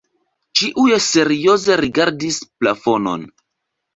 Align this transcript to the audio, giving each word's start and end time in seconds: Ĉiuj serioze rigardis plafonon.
Ĉiuj 0.59 0.95
serioze 1.07 1.77
rigardis 1.83 2.39
plafonon. 2.61 3.29